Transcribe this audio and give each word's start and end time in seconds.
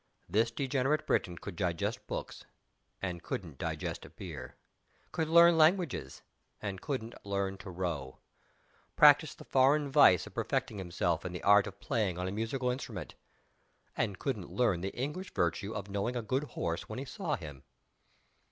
This 0.27 0.49
degenerate 0.49 1.05
Briton 1.05 1.37
could 1.37 1.55
digest 1.55 2.07
books 2.07 2.43
and 3.03 3.21
couldn't 3.21 3.59
digest 3.59 4.03
beer. 4.15 4.55
Could 5.11 5.27
learn 5.29 5.59
languages 5.59 6.23
and 6.59 6.81
couldn't 6.81 7.13
learn 7.23 7.55
to 7.59 7.69
row. 7.69 8.17
Practiced 8.95 9.37
the 9.37 9.45
foreign 9.45 9.91
vice 9.91 10.25
of 10.25 10.33
perfecting 10.33 10.79
himself 10.79 11.23
in 11.23 11.33
the 11.33 11.43
art 11.43 11.67
of 11.67 11.79
playing 11.79 12.17
on 12.17 12.27
a 12.27 12.31
musical 12.31 12.71
instrument 12.71 13.13
and 13.95 14.17
couldn't 14.17 14.49
learn 14.49 14.81
the 14.81 14.95
English 14.97 15.35
virtue 15.35 15.71
of 15.71 15.87
knowing 15.91 16.15
a 16.15 16.23
good 16.23 16.45
horse 16.45 16.89
when 16.89 16.97
he 16.97 17.05
saw 17.05 17.35
him. 17.35 17.61